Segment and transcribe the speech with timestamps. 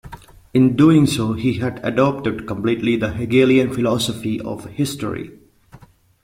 [0.51, 5.29] In doing so, he had adopted completely the Hegelian philosophy of history.